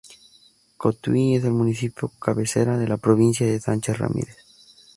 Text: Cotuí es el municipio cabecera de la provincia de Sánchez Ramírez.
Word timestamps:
Cotuí 0.77 1.35
es 1.35 1.43
el 1.45 1.51
municipio 1.51 2.09
cabecera 2.19 2.75
de 2.75 2.87
la 2.87 2.97
provincia 2.97 3.45
de 3.45 3.59
Sánchez 3.59 3.99
Ramírez. 3.99 4.35